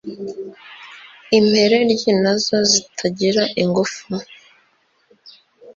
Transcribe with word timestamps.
impereryi 1.37 2.09
na 2.23 2.33
zo 2.43 2.57
zitagira 2.71 3.43
ingufu 3.61 4.11